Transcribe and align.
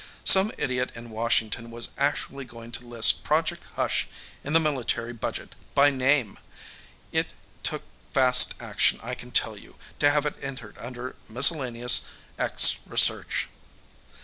Some 0.23 0.51
idiot 0.57 0.91
in 0.95 1.11
Washington 1.11 1.69
was 1.69 1.89
actually 1.95 2.43
going 2.43 2.71
to 2.71 2.87
list 2.87 3.23
Project 3.23 3.61
Hush 3.75 4.07
in 4.43 4.53
the 4.53 4.59
military 4.59 5.13
budget 5.13 5.53
by 5.75 5.91
name! 5.91 6.39
It 7.11 7.27
took 7.61 7.83
fast 8.09 8.55
action, 8.59 8.99
I 9.03 9.13
can 9.13 9.29
tell 9.29 9.55
you, 9.55 9.75
to 9.99 10.09
have 10.09 10.25
it 10.25 10.37
entered 10.41 10.75
under 10.79 11.15
Miscellaneous 11.29 12.05
"X" 12.39 12.77
Research. 12.87 13.47